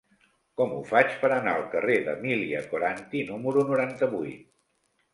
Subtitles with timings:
[0.61, 4.47] Com ho faig per anar al carrer d'Emília Coranty número noranta-vuit?